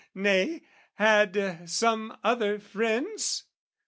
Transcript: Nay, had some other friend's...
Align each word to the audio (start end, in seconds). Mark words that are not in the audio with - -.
Nay, 0.15 0.63
had 0.95 1.69
some 1.69 2.17
other 2.23 2.57
friend's... 2.57 3.43